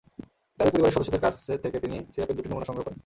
[0.59, 2.99] তাদের পরিবারের সদস্যদের কাছ থেকে তিনি সিরাপের দুটি নমুনা সংগ্রহ করেন।